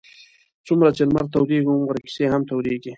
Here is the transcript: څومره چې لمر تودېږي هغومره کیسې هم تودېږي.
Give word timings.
څومره 0.67 0.89
چې 0.95 1.03
لمر 1.07 1.25
تودېږي 1.33 1.67
هغومره 1.73 1.97
کیسې 2.05 2.23
هم 2.31 2.41
تودېږي. 2.49 2.89